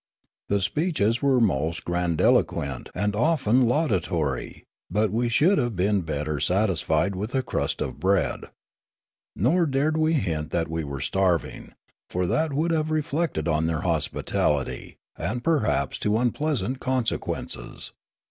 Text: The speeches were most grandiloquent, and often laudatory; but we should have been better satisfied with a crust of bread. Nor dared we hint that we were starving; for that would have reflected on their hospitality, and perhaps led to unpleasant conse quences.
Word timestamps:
The 0.49 0.61
speeches 0.61 1.21
were 1.21 1.39
most 1.39 1.85
grandiloquent, 1.85 2.89
and 2.95 3.15
often 3.15 3.67
laudatory; 3.67 4.63
but 4.89 5.11
we 5.11 5.29
should 5.29 5.59
have 5.59 5.75
been 5.75 6.01
better 6.01 6.39
satisfied 6.39 7.15
with 7.15 7.35
a 7.35 7.43
crust 7.43 7.81
of 7.81 7.99
bread. 7.99 8.45
Nor 9.35 9.67
dared 9.67 9.97
we 9.97 10.13
hint 10.13 10.49
that 10.49 10.69
we 10.69 10.83
were 10.83 11.01
starving; 11.01 11.73
for 12.09 12.25
that 12.25 12.51
would 12.51 12.71
have 12.71 12.89
reflected 12.89 13.47
on 13.47 13.67
their 13.67 13.81
hospitality, 13.81 14.97
and 15.17 15.43
perhaps 15.43 15.97
led 15.97 16.01
to 16.01 16.17
unpleasant 16.17 16.79
conse 16.79 17.15
quences. 17.19 17.91